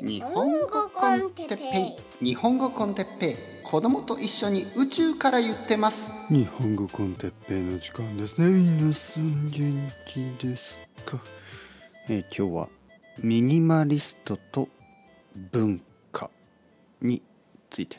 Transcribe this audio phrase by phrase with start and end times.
[0.00, 2.24] 日本語コンテッペイ。
[2.24, 3.36] 日本語コンテッペイ。
[3.64, 6.12] 子供と一緒に宇宙から言ってます。
[6.30, 8.46] 日本語コンテッペイの時間ですね。
[8.46, 11.20] 皆さん元気ですか、
[12.08, 12.68] えー今日は
[13.24, 14.68] ミニマリストと
[15.34, 16.30] 文化
[17.02, 17.20] に
[17.68, 17.98] ついて。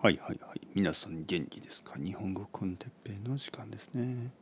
[0.00, 0.60] はいはいはい。
[0.74, 1.98] 皆さん元気ですか？
[1.98, 4.32] 日本語コンテッペイの時間ですね。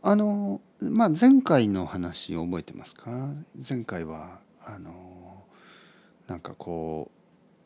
[0.00, 3.34] あのまあ前回の話覚えてますか？
[3.68, 5.44] 前回はあの
[6.26, 7.10] なんかこ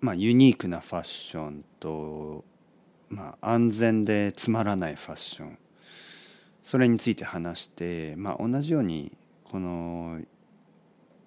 [0.03, 2.45] うまあユニークなファッションと
[3.09, 5.59] まあ安全でつまらないファッション。
[6.63, 9.11] それについて話してまあ同じように
[9.45, 10.21] この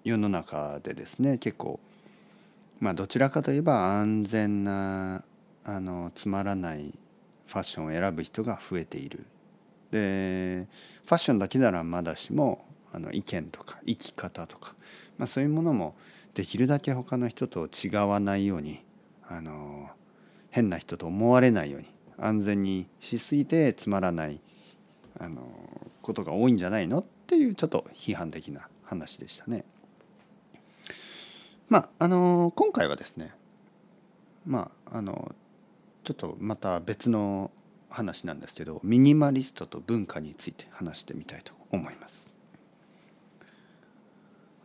[0.03, 1.79] 世の中でですね結構
[2.79, 5.23] まあどちらかといえば安全な
[5.65, 6.93] あのつまらない
[7.47, 9.25] ファッションを選ぶ人が増えている。
[9.91, 10.67] で
[11.05, 14.75] ファッションだけならまだしもあの意見とか生き方とか、
[15.17, 15.95] まあ、そういうものも
[16.33, 18.83] できるだけ他の人と違わないように
[19.27, 19.89] あの
[20.49, 24.39] 変な人と思われないように安全にしすぎてつまらない
[25.19, 25.41] あの
[26.01, 29.63] ことが多いんじゃないのっていうちょっと批判的な話でしたね。
[31.69, 33.33] まああの今回はですね
[34.45, 35.33] まああの
[36.03, 37.51] ちょっとまた別の
[37.89, 42.32] 話なんですけどミニマリストと文化について話してみたいと思います。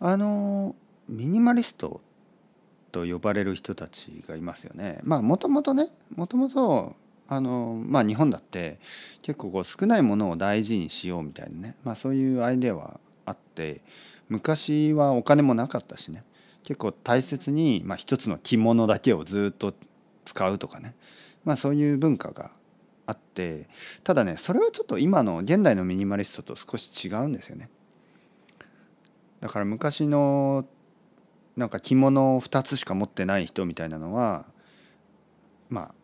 [0.01, 0.75] あの
[1.09, 2.01] ミニマリスト
[2.93, 5.01] と呼ばれる人たちがいますよね。
[5.03, 6.97] まあもともとねもともと
[7.29, 8.79] あのまあ日本だって
[9.23, 13.83] 結構こう少ないものを大事にしようみたいなね、まあ、そういうアイデアはあって
[14.29, 16.23] 昔はお金もなかったしね
[16.63, 19.75] 結構大切に、まあ、一つの着物だけをずっと
[20.25, 20.95] 使うとかね、
[21.45, 22.51] まあ、そういう文化が
[23.07, 23.69] あって
[24.05, 27.69] ただねそれはちょっと今の現代のミニマリストと少し違うんですよね。
[29.41, 30.67] だから昔の
[31.57, 34.47] なんか着物を2つしか持ってない人みたいなのは
[35.69, 35.95] まあ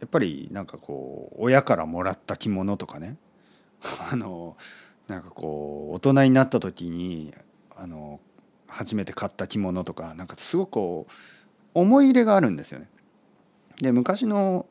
[0.00, 3.16] やっぱりなんかこう親からもらった着物とかね
[4.10, 4.56] あの
[5.08, 7.34] なんかこう大人になった時に
[7.76, 8.20] あの
[8.66, 11.12] 初めて買った着物とかなんかすごくこう
[11.74, 12.88] 思い入れがあるんですよね。
[13.80, 14.66] で昔の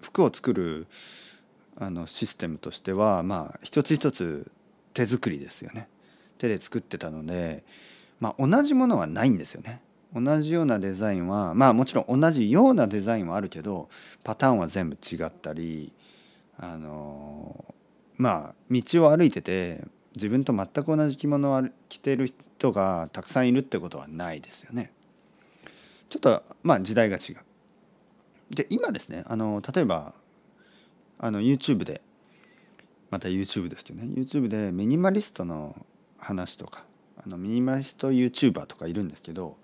[0.00, 0.86] 服を作る
[1.76, 4.50] あのシステムとしてはまあ一つ一つ
[4.94, 5.88] 手作りですよね。
[6.38, 7.64] 手で作ってたので、
[8.20, 9.80] まあ、同じものはないんですよね。
[10.14, 13.88] 同じようなデザインはまあもちろん同じようなデザインはあるけど
[14.24, 15.92] パターンは全部違ったり
[16.58, 17.74] あの
[18.16, 24.90] まあ道を歩いてて自分と全く同じ着物を着てる人がたくさんいるってことはないですよね。
[26.08, 27.36] ちょっとまあ時代が違う。
[28.50, 30.14] で今ですねあの例えば
[31.18, 32.00] あの YouTube で
[33.10, 35.76] また YouTube ですけどね YouTube でミニマリストの
[36.26, 36.84] 話とか
[37.24, 39.56] あのミニマリスト YouTuber とかいるんですけど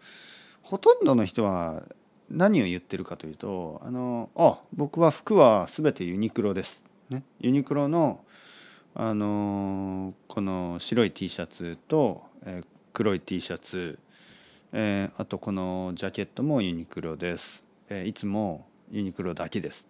[0.62, 1.82] ほとんどの人は
[2.30, 8.24] 何を言ってるかというと「あのあ僕は服は全てユニクロです」ね、ユニクロの
[8.94, 13.98] あのこの白い T シャツと、えー黒い T シャツ、
[14.72, 19.88] えーあとこのジャケットもユニクロです、えーいつもユニクロだけです。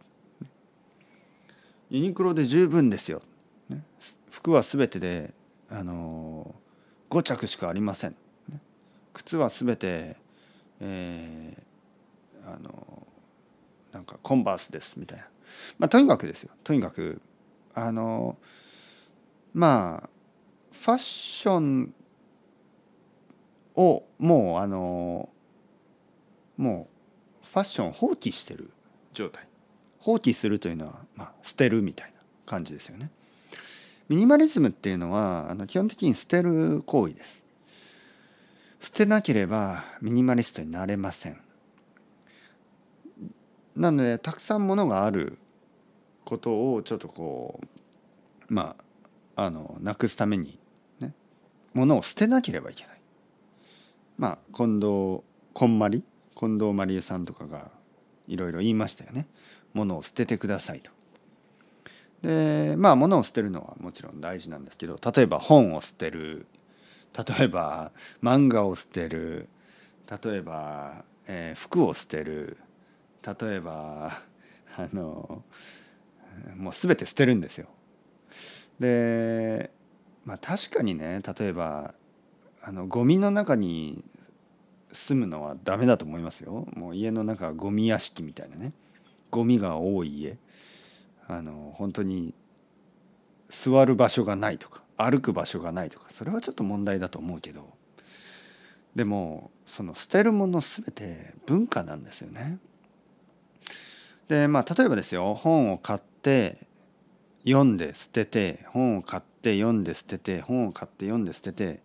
[1.91, 3.23] ユニクロで十分ですよ、
[4.31, 5.35] 服は全てで
[5.69, 6.32] あの
[7.13, 8.17] 5着しかありません、
[9.13, 10.17] 靴は全て、
[10.81, 11.73] えー
[12.45, 13.07] あの
[13.93, 15.27] なんかコンバースですみたいな、
[15.79, 16.51] まあ、とにかくですよ。
[16.65, 17.21] とにかく
[17.75, 18.37] あの
[19.53, 20.09] まあ
[20.73, 21.95] ファッション
[23.77, 25.29] をもうあの
[26.57, 26.89] も
[27.43, 28.71] うファッションを放棄してる
[29.13, 29.47] 状態。
[29.99, 33.13] 放棄するというのは、まあ、捨てるみたいな感じですよね。
[34.13, 37.43] ミニマリズムっていうのはあの基本的に捨てる行為です。
[38.79, 41.41] 捨てなければミニマリストになれません。
[43.75, 45.39] なのでたくさんものがある
[46.27, 47.59] ことをちょっとこ
[48.51, 48.77] うま
[49.35, 50.59] ああのなくすために
[51.01, 51.15] ね
[51.73, 52.97] ものを捨てなければいけない。
[54.19, 55.23] まあ近藤
[55.55, 56.05] こんまり
[56.37, 57.71] 近藤まりえさんとかが
[58.29, 59.27] いろいろ言いましたよね。
[59.73, 60.91] ものを捨ててくださいと。
[62.23, 66.47] でまあ物を捨てるのはもちろん大事なんですけど例えば本を捨てる。
[67.15, 67.93] 例えば
[68.23, 69.49] 漫画を捨てる。
[70.25, 72.57] 例えば、えー服を捨てる。
[73.27, 74.23] 例えば
[74.77, 75.43] あの
[76.57, 77.67] もう全て捨てるんですよ。
[78.81, 79.71] で
[80.25, 81.95] まあ確かにね例えば
[82.63, 84.05] あのゴミの中に
[84.93, 86.67] 住むのはダメだと思いますよ。
[86.75, 88.73] もう家の中はゴミ屋敷みたいなね。
[89.31, 90.37] ゴミが多い家。
[91.29, 92.35] あの本当に
[93.49, 97.71] 座る場所がないとか歩く場所がないとかそれはちょっと問題だと思うけど
[98.95, 102.59] でもその捨てるもの全て文化なんですよね。
[104.29, 106.59] でまあ例えばですよ本を買って
[107.45, 111.81] 読んで捨てて本を買って読んで捨てて本を買って読んで捨てて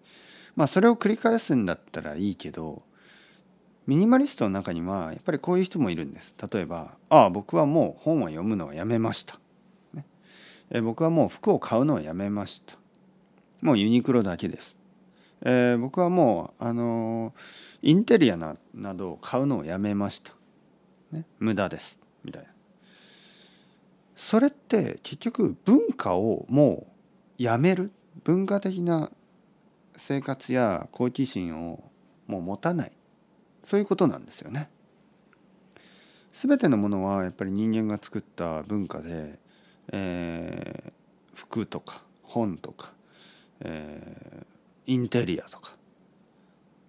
[0.56, 2.84] まあそれを繰り返すんだったらいいけど
[3.88, 6.36] ミニマリストの中にはやっぱりこういう人もいるんです。
[6.52, 9.40] 例えば「ああ僕はもう本を読むのはやめました」
[9.96, 10.06] ね。
[10.70, 12.76] え「僕はもう服を買うのはやめました」
[13.62, 14.78] 「もうユニクロだけです」
[15.42, 17.34] えー、僕はもうあの
[17.82, 20.34] インテリアななどを買うのをやめました、
[21.12, 22.00] ね、無駄です。
[22.26, 22.50] みたいな。
[24.18, 26.88] それって結局文化をも
[27.40, 27.92] うやめる。
[28.24, 29.12] 文化的な
[29.96, 31.84] 生活や好奇心を
[32.26, 32.97] もう持たない。
[33.64, 34.70] そういうことなんですよね。
[36.34, 39.40] 全てのものはやっぱり人間が作った文化で、
[39.92, 40.94] えー、
[41.34, 42.94] 服とか本とか、
[43.62, 45.76] えー、インテリアとか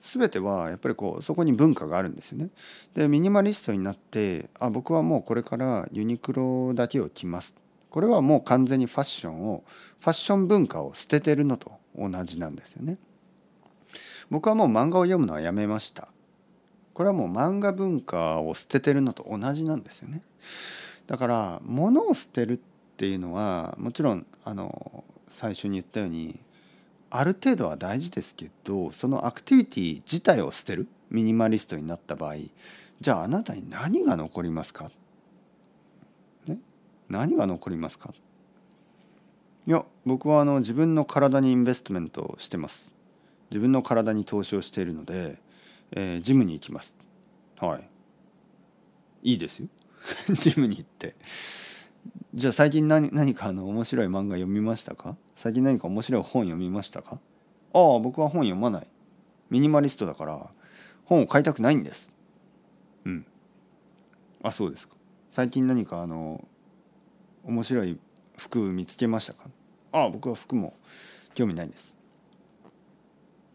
[0.03, 2.51] 全てはやっぱりこうそこに文化があるんですよね。
[2.95, 7.55] でミニマリストになってあ僕はもうこれからユニクロだけを着ます
[7.91, 9.65] これはもう完全にファッションを
[10.01, 12.97] ファッション文化を捨ててるのと同じなんですよね。
[14.31, 16.09] 僕はもう漫画を読むのはやめました
[16.99, 20.21] これはもう漫画文化を捨ててるのと同じなんですよね。
[21.07, 22.61] だから物を捨てるっ
[22.97, 26.41] ていうのはもちろんあの最初に言ったように
[27.11, 32.35] ある程度は大事ですけどそのアクティビティ自体を捨てるミニマリストになった場合
[33.01, 34.91] じゃああなたに何が残りますか、
[36.49, 36.59] ね、
[37.09, 38.13] 何が残りますか？
[39.69, 42.91] いや僕はあの自分の体にインベストメントをしてます。
[43.51, 45.39] 自分の体に投資をしているので
[45.93, 46.97] えー、ジムに行きます。
[47.59, 49.31] はい。
[49.31, 49.69] いいですよ。
[50.35, 51.17] ジムに行って。
[52.35, 55.17] じゃあ最近何何かあの面白い漫画読みましたか？
[55.35, 57.19] 最近何か面白い本読みましたか？
[57.73, 58.89] ああ僕は本読まない。
[59.51, 60.51] ミニマリストだから
[61.05, 62.15] 本を買いたくないんです。
[63.05, 63.27] うん。
[64.43, 64.95] あそうですか。
[65.31, 66.47] 最近何かあの
[67.45, 67.99] 面白い
[68.37, 69.51] 服見つけましたか？
[69.91, 70.75] ああ僕は服も
[71.35, 71.95] 興味ないんです。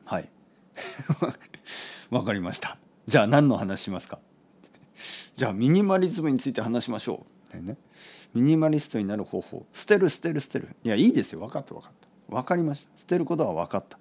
[0.05, 0.29] はい。
[2.09, 2.77] わかりました。
[3.07, 4.19] じゃあ何の話しますか？
[5.35, 7.75] じゃあミニマリズムについて話しましょう、ね、
[8.33, 9.65] ミニマリストになる方法。
[9.73, 10.75] 捨てる捨てる捨てる。
[10.83, 11.39] いやいいですよ。
[11.39, 11.91] 分かった分かっ
[12.29, 12.35] た。
[12.35, 12.91] 分かりました。
[12.97, 13.97] 捨てることは分かった。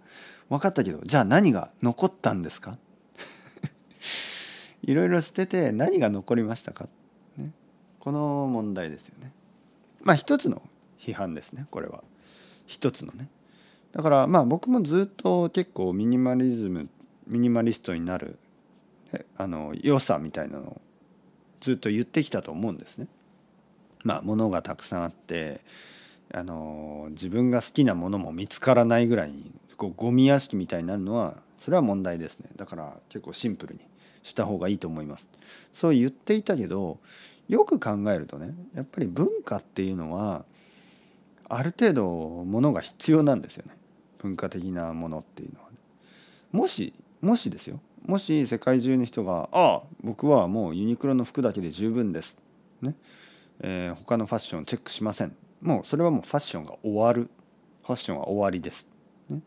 [0.48, 2.76] 分かったけどじゃあ何が残ったんですか？
[4.82, 6.88] いろいろ捨てて何が残りましたか、
[7.36, 7.52] ね、
[7.98, 9.32] この問題ですよね。
[10.02, 10.62] まあ一つの
[10.98, 12.04] 批判ですねこれは。
[12.66, 13.28] 一つのね。
[13.92, 16.88] だからまあ僕もずっと結構ミニマリズム
[17.32, 18.38] ミニマリストになる
[19.36, 20.80] あの良さみたいなのを
[21.60, 23.08] ずっと言ってきたと思うんですね。
[24.04, 25.60] まあ物がたくさんあって
[26.32, 32.48] あの自分が好きなものも見つからないぐらいにこうゴミ屋敷みたいになるのはそれは問題ですね。
[32.56, 33.80] だから結構シンプルに
[34.22, 35.28] した方がいいと思います。
[35.72, 36.98] そう言っていたけど
[37.48, 40.44] よく考えるとねやっぱり文化っていうのは
[41.48, 42.08] ある程度
[42.44, 43.76] ものが必要なんですよね。
[44.18, 45.76] 文化的なものっていうのは、ね、
[46.52, 47.80] もしもしですよ。
[48.04, 52.36] もし世界中の人が「ああ僕はもうユニクロの服だけで十分です」
[52.82, 52.96] ね。
[53.60, 55.36] えー、他のファッションチェックしません。
[55.60, 57.30] もうそれはもうファッションが終わる。
[57.84, 58.88] ファッションは終わりです、
[59.28, 59.40] ね、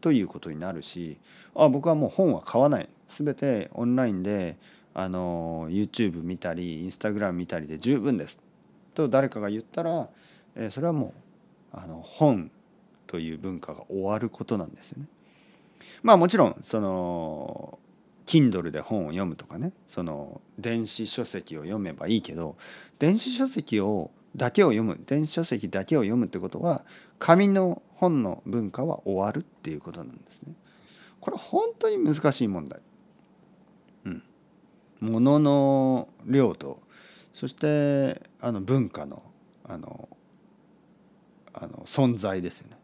[0.00, 1.18] ということになるし
[1.54, 2.88] ああ僕はもう本は買わない。
[3.08, 4.58] 全てオンラインで
[4.92, 8.40] あの YouTube 見たりインスタグラム見たりで十分です。
[8.94, 10.08] と誰かが言ったら、
[10.54, 11.14] えー、それはも
[11.72, 12.50] うあの本
[13.06, 15.08] という文化が終わることなんですよね。
[16.02, 17.78] まあもちろんその
[18.26, 22.56] Kindle で本を読むとかねその電子書籍を読めばいいけど
[22.98, 26.84] 電子書籍をだけを読む電子書籍だけを読むってことは
[27.18, 30.52] 紙の本の文化は終わるっていうことなんですね。
[31.20, 32.80] これ本当に難しい問題。
[34.04, 34.22] うん。
[35.00, 36.80] 物の量と
[37.32, 39.22] そしてあの文化の
[39.64, 40.08] あの
[41.54, 42.76] あの存在ですよね。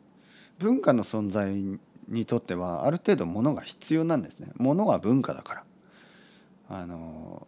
[0.59, 1.79] 文化の存在
[2.13, 4.49] にとってはある程度ものが必要なんですね。
[4.57, 5.65] ものは文化だから。
[6.69, 7.47] あの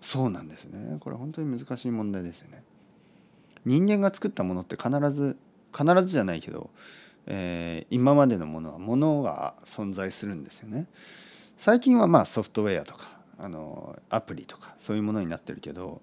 [0.00, 0.96] そうなんですね。
[1.00, 2.62] これ本当に難しい問題ですよね。
[3.66, 5.36] 人間が作ったものって必ず
[5.76, 6.70] 必ずじゃないけど、
[7.26, 10.86] えー、今までのものはものが存在するんですよね。
[11.56, 16.00] 最近はまあソフトウェアとかあのアプリとかそういうものになってるけど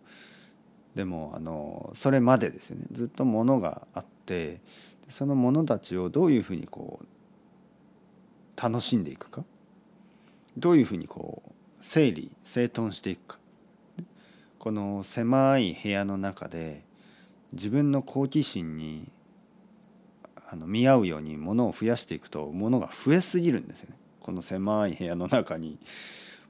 [0.95, 4.61] でもあのそれまでですよねずっとものがあって
[5.07, 7.05] そのものたちをどういうふうにこう
[8.61, 9.43] 楽しんでいくか？
[10.57, 13.39] どういうふうにこう整理整頓していくか？
[14.57, 16.83] この狭い部屋の中で
[17.53, 19.09] 自分の好奇心に
[20.49, 23.95] あの見合うようにものを増やしていくとものが増えすぎるんですよね。
[24.19, 25.79] この狭い部屋の中に。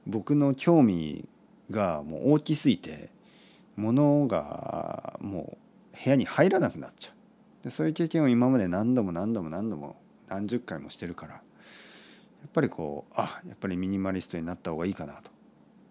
[0.06, 1.28] 僕の興味
[1.70, 3.10] がもう大きすぎて
[3.76, 5.58] 物がも
[5.92, 7.64] う部屋に入らなくなっちゃう。
[7.64, 9.96] でそういう経験を今まで何度も何度も何度も
[10.28, 11.42] 何十回もしてるから
[12.46, 15.30] っぱりこうあやっぱりミニマリストになった方がいいかなと。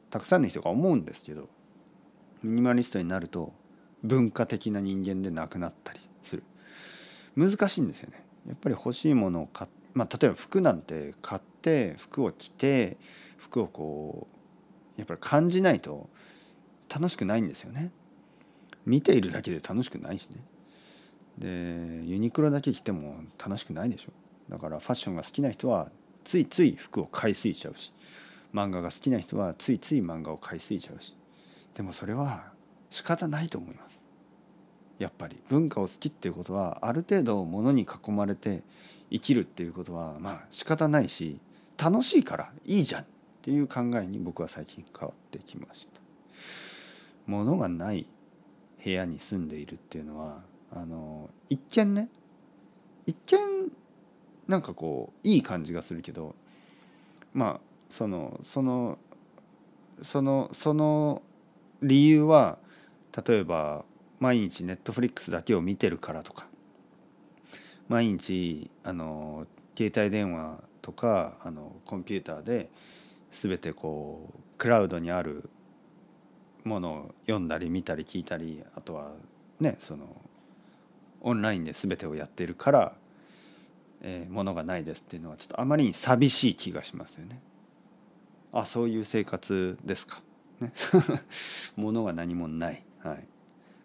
[0.10, 1.50] たくさんの人が思うんですけど
[2.42, 3.54] ミニマリストになると
[4.04, 6.44] 文化的な人間でなくなったりする。
[7.36, 8.25] 難しいんですよね。
[8.48, 12.98] やっぱり欲しいものを買まあ例えば服なんて買って服を着て
[13.38, 14.27] 服をこ
[14.98, 16.10] うやっぱり感じないと
[16.94, 17.92] 楽しくないんですよね。
[18.86, 20.38] 見ているだけで楽しくないしね。
[21.38, 24.13] でユニクロだけ着ても楽しくないでしょ。
[24.50, 25.92] だからファッションが好きな人は
[26.27, 27.93] ついつい服を買いすぎちゃうし
[28.53, 31.15] 漫画が好きな人はついつい漫画を買いすぎちゃうし。
[31.74, 32.51] でもそれは
[32.89, 34.05] 仕方ないと思います。
[35.00, 35.41] やっぱり。
[35.48, 38.63] 文化を好きっていうことはある程度物に囲まれて
[39.10, 41.39] 生きるっていうことはまあ仕方ないし
[41.81, 43.05] 楽しいからいいじゃんっ
[43.41, 46.01] ていう考えに僕は最近変わってきました。
[47.25, 48.05] 物がない
[48.84, 52.10] 部屋に住んでいるっていうのはあの一見ね
[53.05, 53.72] 一見
[54.48, 56.36] なんかこういい感じがするけど
[57.34, 58.98] まあそのその
[60.04, 61.22] そのその
[61.82, 62.58] 理由は
[63.27, 63.84] 例えば
[64.20, 66.48] 毎日ネットフリックスだけを見てるからとか
[67.88, 72.70] 毎日あの携帯電話とかあのコンピューターで
[73.32, 75.50] 全てこうクラウドにある
[76.63, 79.12] ものを読んだり見たり聞いたりあとは
[79.60, 80.06] ねその
[81.22, 82.96] オンラインで全てをやってるから
[84.01, 87.39] えー、ものがないですっていうのはちょっとあまりに寂しい気がしますよね。
[88.54, 90.22] あそういう生活ですか。
[90.60, 90.72] ね、
[91.75, 92.84] 物が何もない。
[93.00, 93.27] はい、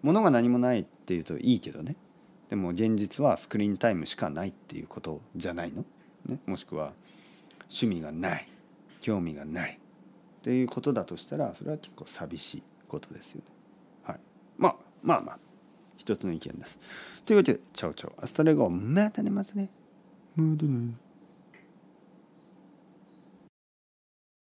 [0.02, 1.96] 物が何もないっていうといいけどね
[2.48, 5.84] でも現実はスクリーンタイムしかないっていうことじゃないの、
[6.26, 6.92] ね、もしくは
[7.62, 8.48] 趣味がない
[9.00, 9.78] 興味がない
[10.40, 13.46] っていうことだとしたらそれは結構寂しいことですよね。
[14.02, 14.20] はい、
[14.58, 15.38] まあまあまあ
[15.96, 16.78] 一つの意見です。
[17.24, 19.62] というわけで ciao ciao hasta luego またねまたね。
[19.62, 19.81] またね。
[20.36, 21.01] Mm-hmm.